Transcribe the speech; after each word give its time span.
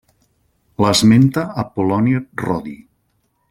L'esmenta 0.83 1.43
Apol·loni 1.65 2.17
Rodi. 2.45 2.77